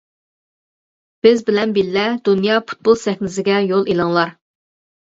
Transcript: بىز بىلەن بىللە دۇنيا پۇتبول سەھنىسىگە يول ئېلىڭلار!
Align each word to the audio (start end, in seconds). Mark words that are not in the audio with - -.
بىز 1.27 1.43
بىلەن 1.51 1.75
بىللە 1.77 2.07
دۇنيا 2.31 2.59
پۇتبول 2.73 2.99
سەھنىسىگە 3.07 3.63
يول 3.71 3.87
ئېلىڭلار! 3.95 4.39